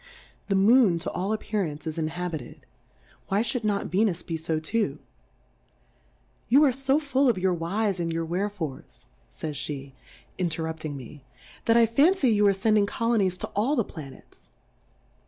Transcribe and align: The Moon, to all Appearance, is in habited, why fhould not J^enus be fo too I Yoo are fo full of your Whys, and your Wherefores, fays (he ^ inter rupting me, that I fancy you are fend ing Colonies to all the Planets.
The 0.47 0.55
Moon, 0.55 0.97
to 0.97 1.11
all 1.11 1.31
Appearance, 1.31 1.85
is 1.85 1.99
in 1.99 2.07
habited, 2.07 2.65
why 3.27 3.43
fhould 3.43 3.63
not 3.63 3.91
J^enus 3.91 4.25
be 4.25 4.35
fo 4.35 4.59
too 4.59 4.97
I 4.99 5.03
Yoo 6.49 6.63
are 6.63 6.73
fo 6.73 6.97
full 6.97 7.29
of 7.29 7.37
your 7.37 7.53
Whys, 7.53 7.99
and 7.99 8.11
your 8.11 8.25
Wherefores, 8.25 9.05
fays 9.29 9.67
(he 9.67 9.93
^ 9.97 10.01
inter 10.39 10.63
rupting 10.63 10.95
me, 10.95 11.23
that 11.65 11.77
I 11.77 11.85
fancy 11.85 12.29
you 12.31 12.47
are 12.47 12.53
fend 12.55 12.79
ing 12.79 12.85
Colonies 12.87 13.37
to 13.41 13.47
all 13.49 13.75
the 13.75 13.83
Planets. 13.83 14.47